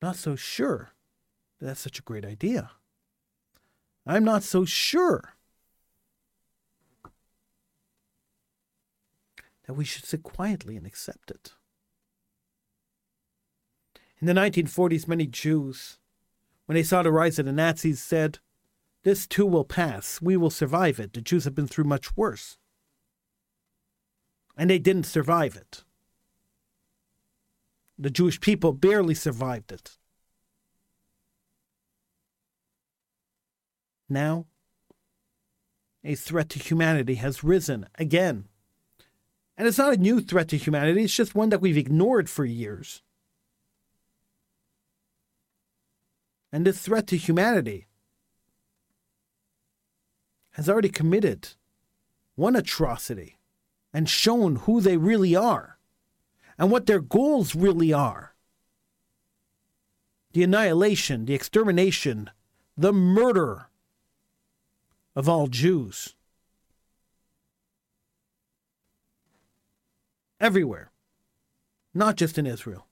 Not 0.00 0.16
so 0.16 0.34
sure 0.34 0.94
that 1.60 1.66
that's 1.66 1.80
such 1.80 2.00
a 2.00 2.02
great 2.02 2.24
idea. 2.24 2.72
I'm 4.04 4.24
not 4.24 4.42
so 4.42 4.64
sure 4.64 5.36
that 9.66 9.74
we 9.74 9.84
should 9.84 10.04
sit 10.04 10.24
quietly 10.24 10.76
and 10.76 10.86
accept 10.86 11.30
it. 11.30 11.52
In 14.22 14.28
the 14.28 14.40
1940s, 14.40 15.08
many 15.08 15.26
Jews, 15.26 15.98
when 16.66 16.76
they 16.76 16.84
saw 16.84 17.02
the 17.02 17.10
rise 17.10 17.40
of 17.40 17.46
the 17.46 17.52
Nazis, 17.52 18.00
said, 18.00 18.38
This 19.02 19.26
too 19.26 19.44
will 19.44 19.64
pass. 19.64 20.22
We 20.22 20.36
will 20.36 20.48
survive 20.48 21.00
it. 21.00 21.12
The 21.12 21.20
Jews 21.20 21.42
have 21.42 21.56
been 21.56 21.66
through 21.66 21.84
much 21.84 22.16
worse. 22.16 22.56
And 24.56 24.70
they 24.70 24.78
didn't 24.78 25.06
survive 25.06 25.56
it. 25.56 25.82
The 27.98 28.10
Jewish 28.10 28.40
people 28.40 28.72
barely 28.72 29.14
survived 29.14 29.72
it. 29.72 29.98
Now, 34.08 34.46
a 36.04 36.14
threat 36.14 36.48
to 36.50 36.60
humanity 36.60 37.16
has 37.16 37.42
risen 37.42 37.88
again. 37.96 38.46
And 39.56 39.66
it's 39.66 39.78
not 39.78 39.94
a 39.94 39.96
new 39.96 40.20
threat 40.20 40.46
to 40.50 40.56
humanity, 40.56 41.02
it's 41.02 41.16
just 41.16 41.34
one 41.34 41.48
that 41.48 41.60
we've 41.60 41.76
ignored 41.76 42.30
for 42.30 42.44
years. 42.44 43.02
And 46.52 46.66
this 46.66 46.80
threat 46.80 47.06
to 47.08 47.16
humanity 47.16 47.86
has 50.52 50.68
already 50.68 50.90
committed 50.90 51.48
one 52.34 52.56
atrocity 52.56 53.38
and 53.92 54.08
shown 54.08 54.56
who 54.56 54.80
they 54.80 54.96
really 54.96 55.34
are 55.34 55.78
and 56.58 56.70
what 56.70 56.86
their 56.86 57.00
goals 57.00 57.54
really 57.54 57.92
are 57.92 58.32
the 60.32 60.42
annihilation, 60.42 61.26
the 61.26 61.34
extermination, 61.34 62.30
the 62.76 62.92
murder 62.92 63.66
of 65.14 65.28
all 65.28 65.46
Jews. 65.46 66.14
Everywhere, 70.40 70.90
not 71.94 72.16
just 72.16 72.38
in 72.38 72.46
Israel, 72.46 72.88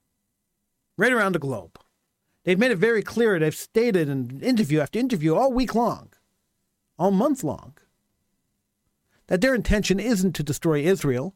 right 0.97 1.13
around 1.13 1.35
the 1.35 1.39
globe. 1.39 1.79
They've 2.45 2.59
made 2.59 2.71
it 2.71 2.79
very 2.79 3.03
clear, 3.03 3.39
they've 3.39 3.55
stated 3.55 4.09
in 4.09 4.41
interview 4.41 4.81
after 4.81 4.99
interview 4.99 5.35
all 5.35 5.53
week 5.53 5.75
long, 5.75 6.11
all 6.99 7.11
month 7.11 7.45
long, 7.45 7.75
that 9.27 9.41
their 9.41 9.55
intention 9.55 10.01
isn't 10.01 10.33
to 10.37 10.43
destroy 10.43 10.81
Israel, 10.81 11.35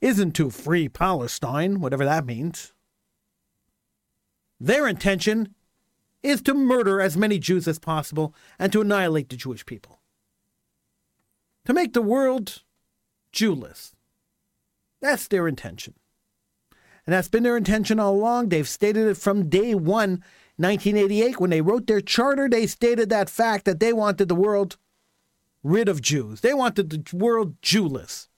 isn't 0.00 0.32
to 0.32 0.50
free 0.50 0.88
Palestine, 0.88 1.80
whatever 1.80 2.04
that 2.04 2.26
means. 2.26 2.72
Their 4.58 4.88
intention 4.88 5.54
is 6.22 6.42
to 6.42 6.54
murder 6.54 7.00
as 7.00 7.16
many 7.16 7.38
Jews 7.38 7.68
as 7.68 7.78
possible 7.78 8.34
and 8.58 8.72
to 8.72 8.80
annihilate 8.80 9.28
the 9.28 9.36
Jewish 9.36 9.64
people. 9.64 10.00
To 11.66 11.72
make 11.72 11.92
the 11.92 12.02
world 12.02 12.62
Jewless. 13.32 13.94
That's 15.00 15.28
their 15.28 15.48
intention. 15.48 15.94
And 17.06 17.12
that's 17.12 17.28
been 17.28 17.42
their 17.42 17.56
intention 17.56 18.00
all 18.00 18.14
along. 18.14 18.48
They've 18.48 18.68
stated 18.68 19.06
it 19.08 19.16
from 19.16 19.48
day 19.48 19.74
one, 19.74 20.22
1988. 20.56 21.38
When 21.38 21.50
they 21.50 21.60
wrote 21.60 21.86
their 21.86 22.00
charter, 22.00 22.48
they 22.48 22.66
stated 22.66 23.10
that 23.10 23.28
fact 23.28 23.64
that 23.66 23.80
they 23.80 23.92
wanted 23.92 24.28
the 24.28 24.34
world 24.34 24.76
rid 25.62 25.88
of 25.88 26.00
Jews. 26.00 26.40
They 26.40 26.54
wanted 26.54 26.90
the 26.90 27.16
world 27.16 27.60
Jewless. 27.60 28.28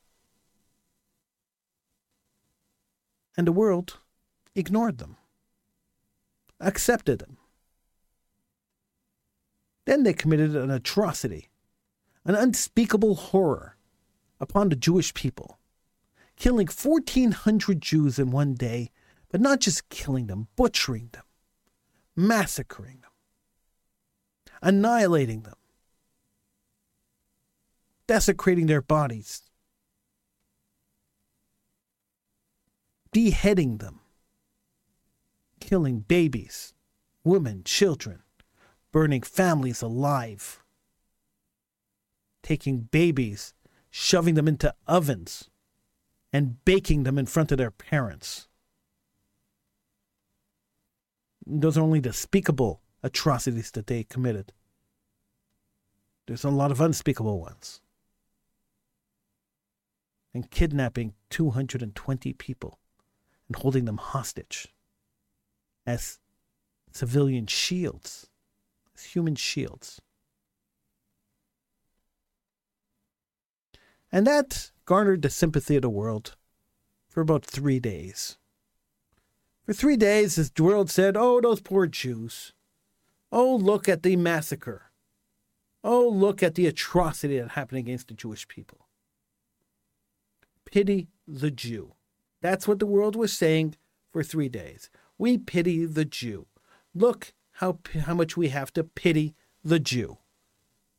And 3.36 3.46
the 3.46 3.52
world 3.52 3.98
ignored 4.54 4.98
them, 4.98 5.16
accepted 6.58 7.18
them. 7.18 7.36
Then 9.84 10.02
they 10.02 10.14
committed 10.14 10.56
an 10.56 10.70
atrocity, 10.70 11.50
an 12.24 12.34
unspeakable 12.34 13.14
horror 13.14 13.76
upon 14.40 14.70
the 14.70 14.76
Jewish 14.76 15.14
people, 15.14 15.58
killing 16.36 16.68
1,400 16.68 17.80
Jews 17.80 18.18
in 18.18 18.30
one 18.30 18.54
day, 18.54 18.90
but 19.30 19.40
not 19.40 19.60
just 19.60 19.88
killing 19.88 20.26
them, 20.26 20.48
butchering 20.56 21.10
them, 21.12 21.24
massacring 22.14 23.00
them, 23.00 23.10
annihilating 24.62 25.42
them, 25.42 25.56
desecrating 28.06 28.66
their 28.66 28.82
bodies, 28.82 29.42
beheading 33.12 33.78
them, 33.78 34.00
killing 35.60 36.00
babies, 36.00 36.74
women, 37.24 37.62
children, 37.64 38.22
burning 38.92 39.22
families 39.22 39.82
alive, 39.82 40.62
taking 42.42 42.80
babies, 42.82 43.54
shoving 43.90 44.34
them 44.34 44.46
into 44.46 44.72
ovens, 44.86 45.50
and 46.32 46.64
baking 46.64 47.04
them 47.04 47.18
in 47.18 47.26
front 47.26 47.52
of 47.52 47.58
their 47.58 47.70
parents. 47.70 48.48
Those 51.46 51.78
are 51.78 51.82
only 51.82 52.00
the 52.00 52.12
speakable 52.12 52.80
atrocities 53.02 53.70
that 53.72 53.86
they 53.86 54.02
committed. 54.02 54.52
There's 56.26 56.44
a 56.44 56.50
lot 56.50 56.72
of 56.72 56.80
unspeakable 56.80 57.40
ones. 57.40 57.80
And 60.34 60.50
kidnapping 60.50 61.14
220 61.30 62.32
people 62.34 62.78
and 63.46 63.56
holding 63.56 63.84
them 63.84 63.96
hostage 63.96 64.74
as 65.86 66.18
civilian 66.92 67.46
shields 67.46 68.26
as 68.96 69.04
human 69.04 69.34
shields. 69.34 70.00
And 74.16 74.26
that 74.26 74.70
garnered 74.86 75.20
the 75.20 75.28
sympathy 75.28 75.76
of 75.76 75.82
the 75.82 75.90
world 75.90 76.36
for 77.06 77.20
about 77.20 77.44
three 77.44 77.78
days. 77.78 78.38
For 79.66 79.74
three 79.74 79.98
days, 79.98 80.36
the 80.36 80.62
world 80.62 80.88
said, 80.88 81.18
Oh, 81.18 81.38
those 81.42 81.60
poor 81.60 81.86
Jews. 81.86 82.54
Oh, 83.30 83.54
look 83.54 83.90
at 83.90 84.02
the 84.02 84.16
massacre. 84.16 84.90
Oh, 85.84 86.08
look 86.08 86.42
at 86.42 86.54
the 86.54 86.66
atrocity 86.66 87.38
that 87.38 87.50
happened 87.50 87.80
against 87.80 88.08
the 88.08 88.14
Jewish 88.14 88.48
people. 88.48 88.86
Pity 90.64 91.08
the 91.28 91.50
Jew. 91.50 91.92
That's 92.40 92.66
what 92.66 92.78
the 92.78 92.86
world 92.86 93.16
was 93.16 93.34
saying 93.34 93.74
for 94.10 94.22
three 94.22 94.48
days. 94.48 94.88
We 95.18 95.36
pity 95.36 95.84
the 95.84 96.06
Jew. 96.06 96.46
Look 96.94 97.34
how, 97.50 97.80
how 98.06 98.14
much 98.14 98.34
we 98.34 98.48
have 98.48 98.72
to 98.72 98.82
pity 98.82 99.34
the 99.62 99.78
Jew. 99.78 100.16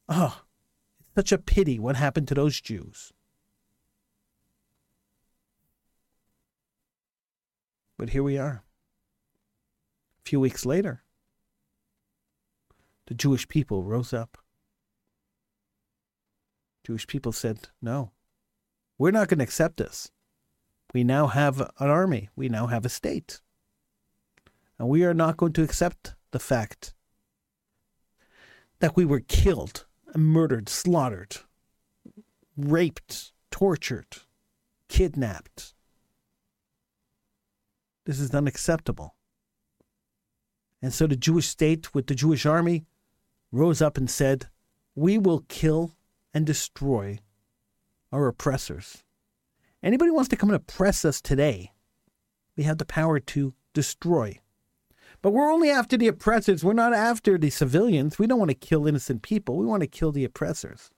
Oh, 0.07 0.43
such 1.17 1.31
a 1.31 1.37
pity 1.39 1.79
what 1.79 1.95
happened 1.95 2.27
to 2.27 2.35
those 2.35 2.61
Jews. 2.61 3.11
But 7.97 8.11
here 8.11 8.21
we 8.21 8.37
are. 8.37 8.61
A 10.19 10.29
few 10.29 10.39
weeks 10.39 10.63
later, 10.63 11.01
the 13.07 13.15
Jewish 13.15 13.47
people 13.47 13.83
rose 13.83 14.13
up. 14.13 14.37
Jewish 16.85 17.07
people 17.07 17.31
said, 17.31 17.69
no, 17.81 18.11
we're 18.99 19.09
not 19.09 19.27
going 19.27 19.39
to 19.39 19.43
accept 19.43 19.77
this. 19.77 20.11
We 20.93 21.03
now 21.03 21.25
have 21.25 21.61
an 21.61 21.71
army, 21.79 22.29
we 22.35 22.47
now 22.47 22.67
have 22.67 22.85
a 22.85 22.89
state. 22.89 23.41
And 24.77 24.87
we 24.87 25.03
are 25.03 25.15
not 25.15 25.37
going 25.37 25.53
to 25.53 25.63
accept 25.63 26.13
the 26.29 26.37
fact 26.37 26.93
that 28.81 28.95
we 28.95 29.03
were 29.03 29.21
killed, 29.21 29.86
murdered, 30.15 30.69
slaughtered, 30.69 31.37
raped, 32.55 33.31
tortured, 33.51 34.07
kidnapped. 34.87 35.73
This 38.05 38.19
is 38.19 38.33
unacceptable. 38.33 39.15
And 40.81 40.93
so 40.93 41.07
the 41.07 41.15
Jewish 41.15 41.47
state, 41.47 41.93
with 41.93 42.07
the 42.07 42.15
Jewish 42.15 42.45
army, 42.45 42.85
rose 43.51 43.81
up 43.81 43.97
and 43.97 44.09
said, 44.09 44.47
We 44.95 45.17
will 45.17 45.43
kill 45.49 45.95
and 46.33 46.45
destroy 46.45 47.19
our 48.11 48.27
oppressors. 48.27 49.03
Anybody 49.83 50.11
wants 50.11 50.29
to 50.29 50.35
come 50.35 50.49
and 50.49 50.55
oppress 50.55 51.03
us 51.03 51.21
today, 51.21 51.71
we 52.55 52.63
have 52.63 52.77
the 52.77 52.85
power 52.85 53.19
to 53.19 53.53
destroy. 53.73 54.39
But 55.21 55.31
we're 55.31 55.51
only 55.51 55.69
after 55.69 55.97
the 55.97 56.07
oppressors. 56.07 56.63
We're 56.63 56.73
not 56.73 56.93
after 56.93 57.37
the 57.37 57.49
civilians. 57.49 58.19
We 58.19 58.27
don't 58.27 58.39
want 58.39 58.51
to 58.51 58.55
kill 58.55 58.87
innocent 58.87 59.21
people. 59.23 59.57
We 59.57 59.65
want 59.65 59.81
to 59.81 59.87
kill 59.87 60.11
the 60.11 60.23
oppressors. 60.23 60.89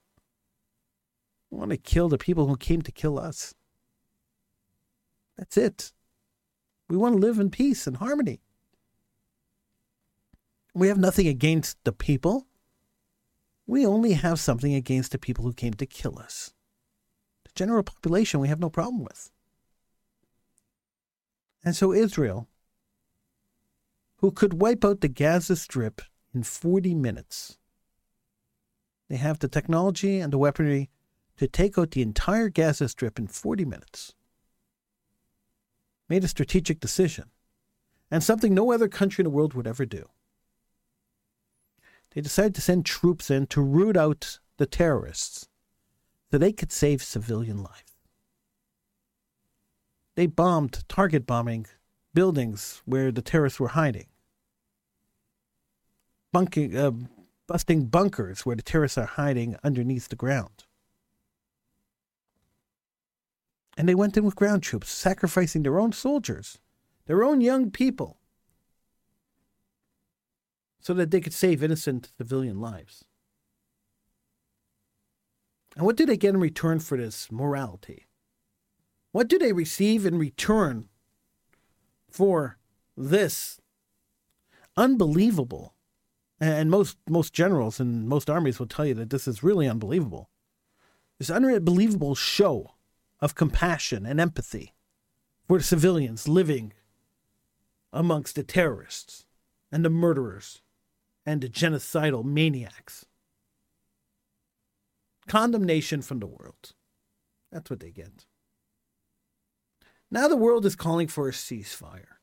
We 1.50 1.58
want 1.58 1.70
to 1.70 1.76
kill 1.76 2.08
the 2.08 2.18
people 2.18 2.46
who 2.46 2.56
came 2.56 2.82
to 2.82 2.92
kill 2.92 3.18
us. 3.18 3.54
That's 5.36 5.56
it. 5.56 5.92
We 6.88 6.96
want 6.96 7.14
to 7.14 7.20
live 7.20 7.38
in 7.38 7.50
peace 7.50 7.86
and 7.86 7.96
harmony. 7.96 8.40
We 10.74 10.88
have 10.88 10.98
nothing 10.98 11.26
against 11.26 11.82
the 11.84 11.92
people. 11.92 12.46
We 13.66 13.86
only 13.86 14.12
have 14.12 14.38
something 14.38 14.74
against 14.74 15.12
the 15.12 15.18
people 15.18 15.44
who 15.44 15.52
came 15.52 15.74
to 15.74 15.86
kill 15.86 16.18
us. 16.18 16.52
The 17.44 17.52
general 17.54 17.82
population 17.82 18.40
we 18.40 18.48
have 18.48 18.60
no 18.60 18.70
problem 18.70 19.02
with. 19.02 19.30
And 21.64 21.74
so 21.74 21.92
Israel, 21.92 22.48
who 24.20 24.30
could 24.30 24.60
wipe 24.60 24.84
out 24.84 25.00
the 25.00 25.08
Gaza 25.08 25.56
Strip 25.56 26.02
in 26.34 26.42
40 26.42 26.94
minutes, 26.94 27.56
they 29.08 29.16
have 29.16 29.38
the 29.38 29.48
technology 29.48 30.20
and 30.20 30.32
the 30.32 30.38
weaponry 30.38 30.90
to 31.38 31.48
take 31.48 31.78
out 31.78 31.92
the 31.92 32.02
entire 32.02 32.50
Gaza 32.50 32.88
Strip 32.88 33.18
in 33.18 33.26
40 33.26 33.64
minutes, 33.64 34.14
made 36.08 36.22
a 36.22 36.28
strategic 36.28 36.80
decision, 36.80 37.30
and 38.10 38.22
something 38.22 38.52
no 38.52 38.72
other 38.72 38.88
country 38.88 39.22
in 39.22 39.24
the 39.24 39.30
world 39.30 39.54
would 39.54 39.66
ever 39.66 39.86
do. 39.86 40.10
They 42.10 42.20
decided 42.20 42.54
to 42.56 42.60
send 42.60 42.84
troops 42.84 43.30
in 43.30 43.46
to 43.48 43.62
root 43.62 43.96
out 43.96 44.38
the 44.58 44.66
terrorists 44.66 45.48
so 46.30 46.36
they 46.36 46.52
could 46.52 46.72
save 46.72 47.02
civilian 47.02 47.62
life. 47.62 47.96
They 50.14 50.26
bombed, 50.26 50.84
target 50.88 51.26
bombing 51.26 51.66
buildings 52.12 52.82
where 52.84 53.10
the 53.10 53.22
terrorists 53.22 53.58
were 53.58 53.68
hiding, 53.68 54.08
bunking, 56.32 56.76
uh, 56.76 56.92
busting 57.46 57.86
bunkers 57.86 58.46
where 58.46 58.56
the 58.56 58.62
terrorists 58.62 58.98
are 58.98 59.06
hiding 59.06 59.56
underneath 59.64 60.08
the 60.08 60.16
ground. 60.16 60.64
And 63.76 63.88
they 63.88 63.94
went 63.94 64.16
in 64.16 64.24
with 64.24 64.36
ground 64.36 64.62
troops, 64.62 64.90
sacrificing 64.90 65.62
their 65.62 65.80
own 65.80 65.92
soldiers, 65.92 66.58
their 67.06 67.24
own 67.24 67.40
young 67.40 67.70
people, 67.70 68.18
so 70.80 70.94
that 70.94 71.10
they 71.10 71.20
could 71.20 71.32
save 71.32 71.62
innocent 71.62 72.12
civilian 72.18 72.60
lives. 72.60 73.04
And 75.76 75.86
what 75.86 75.96
do 75.96 76.04
they 76.04 76.16
get 76.16 76.34
in 76.34 76.40
return 76.40 76.80
for 76.80 76.96
this 76.96 77.30
morality? 77.30 78.06
What 79.12 79.28
do 79.28 79.38
they 79.38 79.52
receive 79.52 80.06
in 80.06 80.18
return 80.18 80.88
for 82.10 82.58
this 82.96 83.60
unbelievable? 84.76 85.74
And 86.40 86.70
most 86.70 86.96
most 87.08 87.34
generals 87.34 87.78
and 87.80 88.08
most 88.08 88.30
armies 88.30 88.58
will 88.58 88.66
tell 88.66 88.86
you 88.86 88.94
that 88.94 89.10
this 89.10 89.28
is 89.28 89.42
really 89.42 89.68
unbelievable. 89.68 90.30
This 91.18 91.30
unbelievable 91.30 92.14
show 92.14 92.74
of 93.20 93.34
compassion 93.34 94.06
and 94.06 94.18
empathy 94.18 94.74
for 95.46 95.60
civilians 95.60 96.26
living 96.26 96.72
amongst 97.92 98.36
the 98.36 98.42
terrorists 98.42 99.26
and 99.70 99.84
the 99.84 99.90
murderers 99.90 100.62
and 101.26 101.42
the 101.42 101.48
genocidal 101.48 102.24
maniacs. 102.24 103.04
Condemnation 105.28 106.00
from 106.00 106.20
the 106.20 106.26
world. 106.26 106.72
That's 107.52 107.68
what 107.68 107.80
they 107.80 107.90
get. 107.90 108.24
Now 110.10 110.26
the 110.26 110.36
world 110.36 110.64
is 110.64 110.74
calling 110.74 111.08
for 111.08 111.28
a 111.28 111.32
ceasefire. 111.32 112.16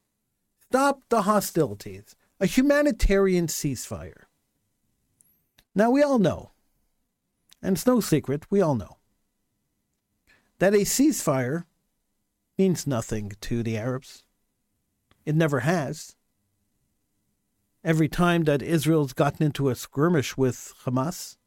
Stop 0.59 1.03
the 1.09 1.21
hostilities. 1.21 2.15
A 2.39 2.45
humanitarian 2.45 3.47
ceasefire. 3.47 4.23
Now 5.73 5.89
we 5.91 6.03
all 6.03 6.19
know, 6.19 6.51
and 7.61 7.75
it's 7.75 7.85
no 7.85 7.99
secret, 7.99 8.45
we 8.49 8.61
all 8.61 8.75
know, 8.75 8.97
that 10.59 10.73
a 10.73 10.79
ceasefire 10.79 11.65
means 12.57 12.87
nothing 12.87 13.33
to 13.41 13.63
the 13.63 13.77
Arabs. 13.77 14.23
It 15.25 15.35
never 15.35 15.61
has. 15.61 16.15
Every 17.83 18.07
time 18.07 18.43
that 18.45 18.61
Israel's 18.61 19.13
gotten 19.13 19.45
into 19.45 19.69
a 19.69 19.75
skirmish 19.75 20.37
with 20.37 20.73
Hamas, 20.85 21.37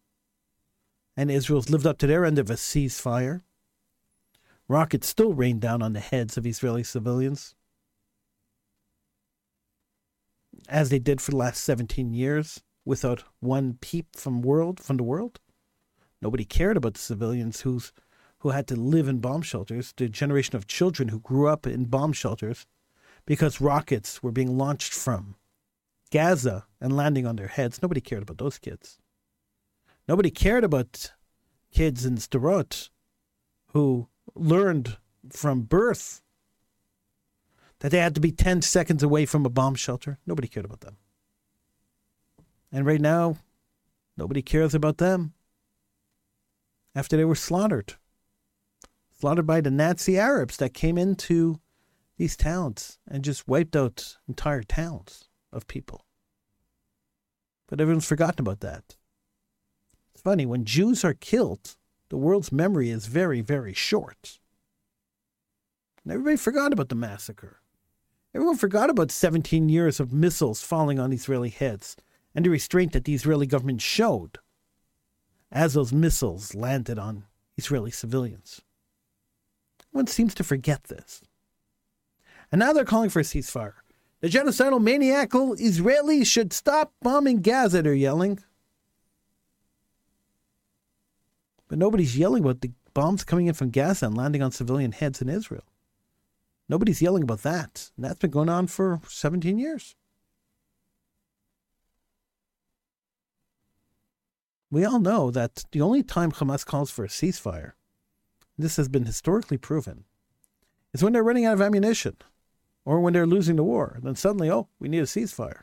and 1.16 1.30
Israel's 1.30 1.70
lived 1.70 1.86
up 1.86 1.98
to 1.98 2.06
their 2.06 2.24
end 2.24 2.38
of 2.38 2.50
a 2.50 2.54
ceasefire, 2.54 3.42
Rockets 4.70 5.08
still 5.08 5.34
rain 5.34 5.58
down 5.58 5.82
on 5.82 5.94
the 5.94 5.98
heads 5.98 6.36
of 6.36 6.46
Israeli 6.46 6.84
civilians, 6.84 7.56
as 10.70 10.88
they 10.88 10.98
did 10.98 11.20
for 11.20 11.32
the 11.32 11.36
last 11.36 11.62
17 11.64 12.14
years, 12.14 12.62
without 12.84 13.24
one 13.40 13.76
peep 13.80 14.16
from 14.16 14.40
world 14.40 14.80
from 14.80 14.96
the 14.96 15.02
world. 15.02 15.38
Nobody 16.22 16.44
cared 16.44 16.76
about 16.76 16.94
the 16.94 17.00
civilians 17.00 17.62
who's 17.62 17.92
who 18.38 18.50
had 18.50 18.66
to 18.66 18.74
live 18.74 19.06
in 19.06 19.18
bomb 19.18 19.42
shelters, 19.42 19.92
the 19.98 20.08
generation 20.08 20.56
of 20.56 20.66
children 20.66 21.08
who 21.08 21.20
grew 21.20 21.46
up 21.46 21.66
in 21.66 21.84
bomb 21.84 22.12
shelters 22.12 22.66
because 23.26 23.60
rockets 23.60 24.22
were 24.22 24.32
being 24.32 24.56
launched 24.56 24.94
from 24.94 25.36
Gaza 26.10 26.64
and 26.80 26.96
landing 26.96 27.26
on 27.26 27.36
their 27.36 27.48
heads. 27.48 27.82
Nobody 27.82 28.00
cared 28.00 28.22
about 28.22 28.38
those 28.38 28.58
kids. 28.58 28.98
Nobody 30.08 30.30
cared 30.30 30.64
about 30.64 31.12
kids 31.70 32.06
in 32.06 32.16
Sderot 32.16 32.88
who 33.72 34.08
learned 34.34 34.96
from 35.30 35.62
birth 35.62 36.22
that 37.80 37.90
they 37.90 37.98
had 37.98 38.14
to 38.14 38.20
be 38.20 38.32
10 38.32 38.62
seconds 38.62 39.02
away 39.02 39.26
from 39.26 39.44
a 39.44 39.50
bomb 39.50 39.74
shelter. 39.74 40.18
Nobody 40.26 40.48
cared 40.48 40.66
about 40.66 40.80
them. 40.80 40.96
And 42.72 42.86
right 42.86 43.00
now, 43.00 43.36
nobody 44.16 44.42
cares 44.42 44.74
about 44.74 44.98
them 44.98 45.32
after 46.94 47.16
they 47.16 47.24
were 47.24 47.34
slaughtered. 47.34 47.94
Slaughtered 49.18 49.46
by 49.46 49.60
the 49.60 49.70
Nazi 49.70 50.18
Arabs 50.18 50.56
that 50.58 50.74
came 50.74 50.96
into 50.96 51.60
these 52.16 52.36
towns 52.36 52.98
and 53.08 53.24
just 53.24 53.48
wiped 53.48 53.74
out 53.74 54.16
entire 54.28 54.62
towns 54.62 55.28
of 55.52 55.66
people. 55.66 56.04
But 57.66 57.80
everyone's 57.80 58.06
forgotten 58.06 58.40
about 58.40 58.60
that. 58.60 58.96
It's 60.12 60.22
funny, 60.22 60.44
when 60.44 60.64
Jews 60.64 61.04
are 61.04 61.14
killed, 61.14 61.76
the 62.08 62.16
world's 62.16 62.52
memory 62.52 62.90
is 62.90 63.06
very, 63.06 63.40
very 63.40 63.72
short. 63.72 64.38
And 66.04 66.12
everybody 66.12 66.36
forgot 66.36 66.72
about 66.72 66.88
the 66.88 66.94
massacre. 66.94 67.59
Everyone 68.34 68.56
forgot 68.56 68.90
about 68.90 69.10
17 69.10 69.68
years 69.68 69.98
of 69.98 70.12
missiles 70.12 70.62
falling 70.62 70.98
on 71.00 71.12
Israeli 71.12 71.48
heads 71.48 71.96
and 72.34 72.44
the 72.44 72.50
restraint 72.50 72.92
that 72.92 73.04
the 73.04 73.14
Israeli 73.14 73.46
government 73.46 73.82
showed 73.82 74.38
as 75.50 75.74
those 75.74 75.92
missiles 75.92 76.54
landed 76.54 76.98
on 76.98 77.24
Israeli 77.56 77.90
civilians. 77.90 78.62
One 79.90 80.06
seems 80.06 80.34
to 80.34 80.44
forget 80.44 80.84
this. 80.84 81.22
And 82.52 82.60
now 82.60 82.72
they're 82.72 82.84
calling 82.84 83.10
for 83.10 83.20
a 83.20 83.24
ceasefire. 83.24 83.74
The 84.20 84.28
genocidal 84.28 84.80
maniacal 84.80 85.56
Israelis 85.56 86.26
should 86.26 86.52
stop 86.52 86.92
bombing 87.02 87.42
Gaza, 87.42 87.82
they're 87.82 87.94
yelling. 87.94 88.38
But 91.66 91.78
nobody's 91.78 92.16
yelling 92.16 92.44
about 92.44 92.60
the 92.60 92.72
bombs 92.94 93.24
coming 93.24 93.46
in 93.46 93.54
from 93.54 93.70
Gaza 93.70 94.06
and 94.06 94.16
landing 94.16 94.42
on 94.42 94.52
civilian 94.52 94.92
heads 94.92 95.20
in 95.20 95.28
Israel. 95.28 95.64
Nobody's 96.70 97.02
yelling 97.02 97.24
about 97.24 97.42
that. 97.42 97.90
And 97.96 98.04
that's 98.04 98.20
been 98.20 98.30
going 98.30 98.48
on 98.48 98.68
for 98.68 99.00
17 99.08 99.58
years. 99.58 99.96
We 104.70 104.84
all 104.84 105.00
know 105.00 105.32
that 105.32 105.64
the 105.72 105.80
only 105.80 106.04
time 106.04 106.30
Hamas 106.30 106.64
calls 106.64 106.92
for 106.92 107.04
a 107.04 107.08
ceasefire, 107.08 107.72
this 108.56 108.76
has 108.76 108.88
been 108.88 109.04
historically 109.04 109.58
proven, 109.58 110.04
is 110.94 111.02
when 111.02 111.12
they're 111.12 111.24
running 111.24 111.44
out 111.44 111.54
of 111.54 111.60
ammunition 111.60 112.16
or 112.84 113.00
when 113.00 113.14
they're 113.14 113.26
losing 113.26 113.56
the 113.56 113.64
war. 113.64 113.98
Then 114.00 114.14
suddenly, 114.14 114.48
oh, 114.48 114.68
we 114.78 114.88
need 114.88 115.00
a 115.00 115.06
ceasefire. 115.06 115.62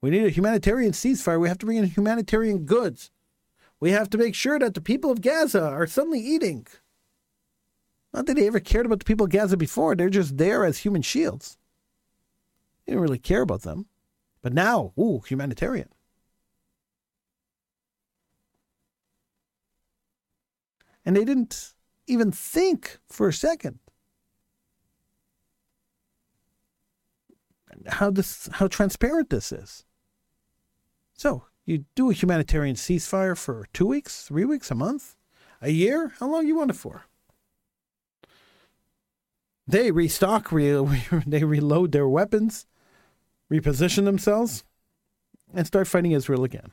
We 0.00 0.08
need 0.08 0.24
a 0.24 0.30
humanitarian 0.30 0.92
ceasefire. 0.92 1.38
We 1.38 1.48
have 1.48 1.58
to 1.58 1.66
bring 1.66 1.76
in 1.76 1.84
humanitarian 1.84 2.64
goods. 2.64 3.10
We 3.78 3.90
have 3.90 4.08
to 4.08 4.18
make 4.18 4.34
sure 4.34 4.58
that 4.58 4.72
the 4.72 4.80
people 4.80 5.10
of 5.10 5.20
Gaza 5.20 5.62
are 5.62 5.86
suddenly 5.86 6.20
eating. 6.20 6.66
Not 8.12 8.26
that 8.26 8.34
they 8.34 8.46
ever 8.46 8.60
cared 8.60 8.86
about 8.86 8.98
the 8.98 9.04
people 9.04 9.24
of 9.24 9.32
Gaza 9.32 9.56
before, 9.56 9.94
they're 9.94 10.10
just 10.10 10.36
there 10.36 10.64
as 10.64 10.78
human 10.78 11.02
shields. 11.02 11.56
They 12.84 12.92
didn't 12.92 13.02
really 13.02 13.18
care 13.18 13.42
about 13.42 13.62
them. 13.62 13.86
But 14.42 14.52
now, 14.52 14.92
ooh, 14.98 15.22
humanitarian. 15.26 15.88
And 21.04 21.16
they 21.16 21.24
didn't 21.24 21.72
even 22.06 22.32
think 22.32 22.98
for 23.08 23.28
a 23.28 23.32
second 23.32 23.78
how 27.88 28.10
this 28.10 28.48
how 28.52 28.68
transparent 28.68 29.30
this 29.30 29.50
is. 29.50 29.84
So 31.14 31.44
you 31.64 31.84
do 31.94 32.10
a 32.10 32.14
humanitarian 32.14 32.76
ceasefire 32.76 33.36
for 33.36 33.66
two 33.72 33.86
weeks, 33.86 34.24
three 34.24 34.44
weeks, 34.44 34.70
a 34.70 34.74
month, 34.74 35.16
a 35.60 35.70
year? 35.70 36.12
How 36.18 36.30
long 36.30 36.46
you 36.46 36.56
want 36.56 36.70
it 36.70 36.76
for? 36.76 37.06
They 39.66 39.90
restock, 39.90 40.50
re- 40.52 40.84
they 41.26 41.44
reload 41.44 41.92
their 41.92 42.08
weapons, 42.08 42.66
reposition 43.50 44.04
themselves, 44.04 44.64
and 45.54 45.66
start 45.66 45.86
fighting 45.86 46.12
Israel 46.12 46.44
again. 46.44 46.72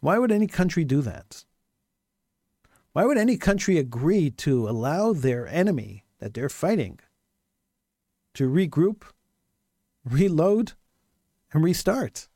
Why 0.00 0.18
would 0.18 0.32
any 0.32 0.46
country 0.46 0.84
do 0.84 1.02
that? 1.02 1.44
Why 2.92 3.04
would 3.04 3.18
any 3.18 3.36
country 3.36 3.78
agree 3.78 4.30
to 4.30 4.68
allow 4.68 5.12
their 5.12 5.46
enemy 5.46 6.04
that 6.18 6.34
they're 6.34 6.48
fighting 6.48 6.98
to 8.34 8.48
regroup, 8.48 9.02
reload, 10.04 10.72
and 11.52 11.62
restart? 11.62 12.28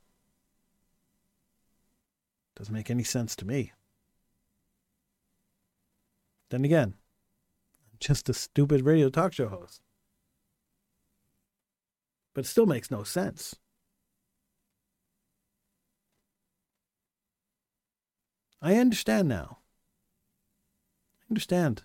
Doesn't 2.55 2.75
make 2.75 2.91
any 2.91 3.03
sense 3.03 3.35
to 3.37 3.47
me. 3.47 3.73
Then 6.51 6.65
again, 6.65 6.95
just 8.05 8.29
a 8.29 8.35
stupid 8.35 8.83
radio 8.83 9.09
talk 9.09 9.33
show 9.33 9.49
host. 9.49 9.81
But 12.35 12.45
it 12.45 12.49
still 12.49 12.67
makes 12.67 12.91
no 12.91 13.03
sense. 13.03 13.57
I 18.61 18.77
understand 18.77 19.29
now. 19.29 19.59
I 21.23 21.25
understand 21.31 21.85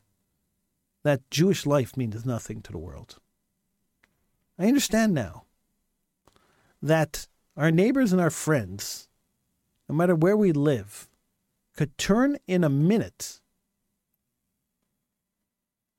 that 1.04 1.30
Jewish 1.32 1.66
life 1.66 1.96
means 1.96 2.26
nothing 2.26 2.62
to 2.64 2.72
the 2.72 2.78
world. 2.78 3.20
I 4.58 4.68
understand 4.68 5.14
now 5.14 5.44
that 6.82 7.28
our 7.56 7.72
neighbors 7.72 8.12
and 8.12 8.20
our 8.22 8.30
friends, 8.30 9.08
no 9.88 9.96
matter 9.96 10.16
where 10.16 10.36
we 10.36 10.52
live, 10.52 11.08
could 11.76 11.98
turn 11.98 12.38
in 12.48 12.64
a 12.64 12.70
minute 12.70 13.40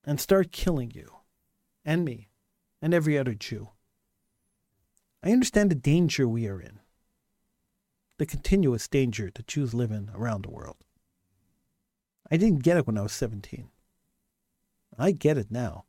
and 0.04 0.20
start 0.20 0.52
killing 0.52 0.90
you 0.94 1.16
and 1.84 2.04
me 2.04 2.28
and 2.80 2.94
every 2.94 3.18
other 3.18 3.34
Jew. 3.34 3.70
I 5.22 5.32
understand 5.32 5.70
the 5.70 5.74
danger 5.74 6.26
we 6.26 6.46
are 6.46 6.60
in 6.60 6.80
the 8.20 8.26
continuous 8.26 8.86
danger 8.86 9.30
that 9.34 9.46
Jews 9.46 9.72
live 9.72 9.90
in 9.90 10.10
around 10.14 10.44
the 10.44 10.50
world. 10.50 10.76
I 12.30 12.36
didn't 12.36 12.62
get 12.62 12.76
it 12.76 12.86
when 12.86 12.98
I 12.98 13.00
was 13.00 13.12
17. 13.12 13.70
I 14.98 15.12
get 15.12 15.38
it 15.38 15.50
now. 15.50 15.86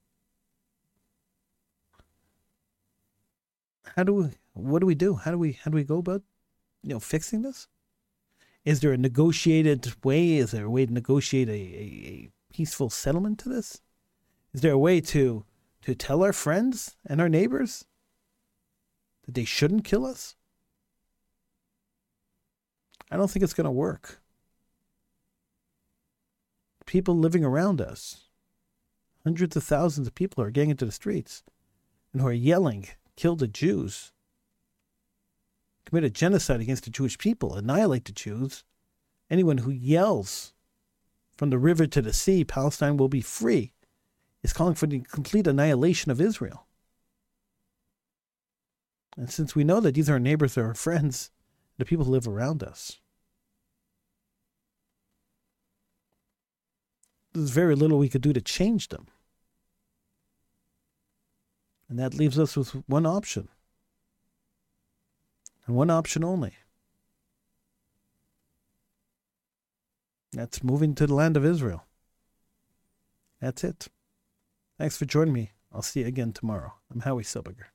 How 3.97 4.03
do 4.03 4.13
we, 4.13 4.29
what 4.53 4.79
do 4.79 4.85
we 4.85 4.95
do? 4.95 5.15
How 5.15 5.31
do 5.31 5.37
we, 5.37 5.59
how 5.61 5.71
do 5.71 5.75
we 5.75 5.83
go 5.83 5.97
about, 5.97 6.21
you 6.83 6.93
know, 6.93 7.01
fixing 7.01 7.41
this? 7.41 7.67
Is 8.63 8.79
there 8.79 8.93
a 8.93 8.97
negotiated 8.97 9.93
way? 10.01 10.37
Is 10.37 10.51
there 10.51 10.67
a 10.67 10.71
way 10.71 10.85
to 10.85 10.93
negotiate 10.93 11.49
a, 11.49 11.51
a, 11.51 11.55
a 11.55 12.29
peaceful 12.53 12.89
settlement 12.89 13.39
to 13.39 13.49
this? 13.49 13.81
Is 14.53 14.61
there 14.61 14.73
a 14.73 14.77
way 14.77 14.99
to, 15.01 15.45
to 15.83 15.95
tell 15.95 16.23
our 16.23 16.33
friends 16.33 16.97
and 17.05 17.21
our 17.21 17.29
neighbors 17.29 17.85
that 19.25 19.35
they 19.35 19.45
shouldn't 19.45 19.85
kill 19.85 20.05
us? 20.05 20.35
I 23.09 23.17
don't 23.17 23.29
think 23.29 23.43
it's 23.43 23.53
going 23.53 23.65
to 23.65 23.71
work. 23.71 24.21
People 26.85 27.15
living 27.15 27.43
around 27.45 27.79
us, 27.79 28.25
hundreds 29.23 29.55
of 29.55 29.63
thousands 29.63 30.07
of 30.07 30.15
people 30.15 30.43
are 30.43 30.51
getting 30.51 30.71
into 30.71 30.85
the 30.85 30.91
streets 30.91 31.43
and 32.11 32.21
who 32.21 32.27
are 32.27 32.33
yelling, 32.33 32.87
kill 33.15 33.35
the 33.35 33.47
Jews, 33.47 34.11
commit 35.85 36.03
a 36.03 36.09
genocide 36.09 36.61
against 36.61 36.83
the 36.83 36.89
Jewish 36.89 37.17
people, 37.17 37.55
annihilate 37.55 38.05
the 38.05 38.11
Jews. 38.11 38.63
Anyone 39.29 39.59
who 39.59 39.71
yells 39.71 40.53
from 41.37 41.49
the 41.49 41.57
river 41.57 41.87
to 41.87 42.01
the 42.01 42.13
sea, 42.13 42.43
Palestine 42.43 42.97
will 42.97 43.09
be 43.09 43.21
free, 43.21 43.73
is 44.43 44.53
calling 44.53 44.75
for 44.75 44.87
the 44.87 44.99
complete 44.99 45.47
annihilation 45.47 46.11
of 46.11 46.19
Israel. 46.19 46.65
And 49.17 49.29
since 49.29 49.55
we 49.55 49.63
know 49.63 49.79
that 49.81 49.95
these 49.95 50.09
are 50.09 50.13
our 50.13 50.19
neighbors, 50.19 50.57
are 50.57 50.67
our 50.67 50.73
friends, 50.73 51.31
the 51.77 51.85
people 51.85 52.05
who 52.05 52.11
live 52.11 52.27
around 52.27 52.63
us, 52.63 52.99
there's 57.33 57.49
very 57.49 57.75
little 57.75 57.97
we 57.97 58.09
could 58.09 58.21
do 58.21 58.33
to 58.33 58.41
change 58.41 58.89
them. 58.89 59.07
And 61.89 61.99
that 61.99 62.13
leaves 62.13 62.39
us 62.39 62.55
with 62.55 62.71
one 62.87 63.05
option. 63.05 63.49
And 65.65 65.75
one 65.75 65.89
option 65.89 66.23
only. 66.23 66.53
That's 70.31 70.63
moving 70.63 70.95
to 70.95 71.07
the 71.07 71.13
land 71.13 71.35
of 71.35 71.45
Israel. 71.45 71.85
That's 73.41 73.63
it. 73.63 73.89
Thanks 74.81 74.97
for 74.97 75.05
joining 75.05 75.35
me. 75.35 75.51
I'll 75.71 75.83
see 75.83 75.99
you 75.99 76.07
again 76.07 76.33
tomorrow. 76.33 76.73
I'm 76.91 77.01
Howie 77.01 77.21
Silberger. 77.21 77.65